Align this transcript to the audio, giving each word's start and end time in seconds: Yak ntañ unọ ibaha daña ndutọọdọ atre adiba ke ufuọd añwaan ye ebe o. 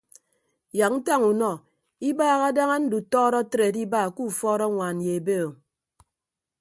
Yak 0.79 0.91
ntañ 0.97 1.21
unọ 1.31 1.51
ibaha 2.09 2.47
daña 2.55 2.77
ndutọọdọ 2.83 3.37
atre 3.43 3.63
adiba 3.69 4.01
ke 4.15 4.21
ufuọd 4.29 4.59
añwaan 4.65 4.97
ye 5.05 5.11
ebe 5.19 5.35
o. 5.47 5.49